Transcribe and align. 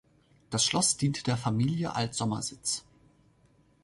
Das 0.49 0.65
Schloss 0.65 0.97
diente 0.97 1.21
der 1.21 1.37
Familie 1.37 1.93
als 1.95 2.17
Sommersitz. 2.17 2.83